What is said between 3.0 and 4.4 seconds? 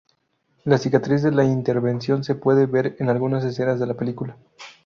algunas escenas de la película.